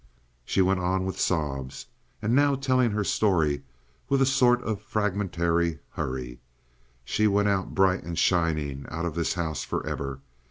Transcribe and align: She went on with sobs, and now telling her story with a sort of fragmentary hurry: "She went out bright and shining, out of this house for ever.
She 0.43 0.63
went 0.63 0.79
on 0.79 1.05
with 1.05 1.19
sobs, 1.19 1.85
and 2.23 2.33
now 2.33 2.55
telling 2.55 2.89
her 2.89 3.03
story 3.03 3.61
with 4.09 4.19
a 4.19 4.25
sort 4.25 4.59
of 4.63 4.81
fragmentary 4.81 5.77
hurry: 5.91 6.39
"She 7.05 7.27
went 7.27 7.49
out 7.49 7.75
bright 7.75 8.01
and 8.03 8.17
shining, 8.17 8.87
out 8.89 9.05
of 9.05 9.13
this 9.13 9.35
house 9.35 9.63
for 9.63 9.85
ever. 9.85 10.19